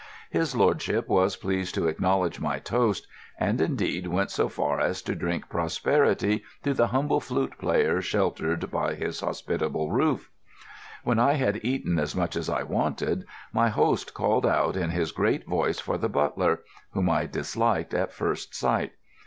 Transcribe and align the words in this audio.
His 0.31 0.55
lordship 0.55 1.07
was 1.07 1.35
pleased 1.35 1.75
to 1.75 1.87
acknowledge 1.87 2.39
my 2.39 2.57
toast, 2.57 3.05
and 3.39 3.61
indeed 3.61 4.07
went 4.07 4.31
so 4.31 4.49
far 4.49 4.79
as 4.79 4.99
to 5.03 5.13
drink 5.13 5.47
prosperity 5.47 6.43
to 6.63 6.73
the 6.73 6.87
humble 6.87 7.19
flute 7.19 7.55
player 7.59 8.01
sheltered 8.01 8.71
by 8.71 8.95
his 8.95 9.19
hospitable 9.19 9.91
roof. 9.91 10.31
When 11.03 11.19
I 11.19 11.33
had 11.33 11.63
eaten 11.63 11.99
as 11.99 12.15
much 12.15 12.35
as 12.35 12.49
I 12.49 12.63
wanted, 12.63 13.25
my 13.53 13.69
host 13.69 14.15
called 14.15 14.47
out 14.47 14.75
in 14.75 14.89
his 14.89 15.11
great 15.11 15.45
voice 15.45 15.79
for 15.79 15.99
the 15.99 16.09
butler, 16.09 16.61
whom 16.93 17.07
I 17.07 17.27
disliked 17.27 17.93
at 17.93 18.11
first 18.11 18.55
sight. 18.55 18.93